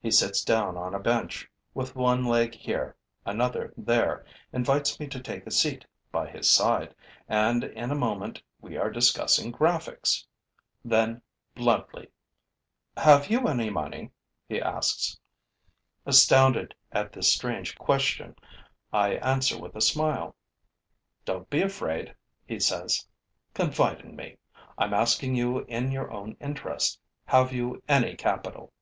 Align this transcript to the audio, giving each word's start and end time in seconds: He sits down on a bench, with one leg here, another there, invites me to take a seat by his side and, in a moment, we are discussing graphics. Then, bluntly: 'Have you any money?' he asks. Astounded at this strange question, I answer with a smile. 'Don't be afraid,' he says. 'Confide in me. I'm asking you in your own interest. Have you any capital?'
He 0.00 0.12
sits 0.12 0.44
down 0.44 0.76
on 0.76 0.94
a 0.94 1.00
bench, 1.00 1.50
with 1.74 1.96
one 1.96 2.24
leg 2.24 2.54
here, 2.54 2.94
another 3.24 3.74
there, 3.76 4.24
invites 4.52 5.00
me 5.00 5.08
to 5.08 5.18
take 5.20 5.44
a 5.44 5.50
seat 5.50 5.84
by 6.12 6.30
his 6.30 6.48
side 6.48 6.94
and, 7.28 7.64
in 7.64 7.90
a 7.90 7.96
moment, 7.96 8.40
we 8.60 8.76
are 8.76 8.88
discussing 8.88 9.50
graphics. 9.52 10.24
Then, 10.84 11.22
bluntly: 11.56 12.12
'Have 12.96 13.28
you 13.30 13.48
any 13.48 13.68
money?' 13.68 14.12
he 14.48 14.62
asks. 14.62 15.18
Astounded 16.06 16.72
at 16.92 17.12
this 17.12 17.32
strange 17.34 17.76
question, 17.76 18.36
I 18.92 19.14
answer 19.14 19.58
with 19.58 19.74
a 19.74 19.80
smile. 19.80 20.36
'Don't 21.24 21.50
be 21.50 21.62
afraid,' 21.62 22.14
he 22.46 22.60
says. 22.60 23.08
'Confide 23.54 24.02
in 24.02 24.14
me. 24.14 24.36
I'm 24.78 24.94
asking 24.94 25.34
you 25.34 25.64
in 25.64 25.90
your 25.90 26.12
own 26.12 26.36
interest. 26.40 27.00
Have 27.24 27.52
you 27.52 27.82
any 27.88 28.14
capital?' 28.14 28.72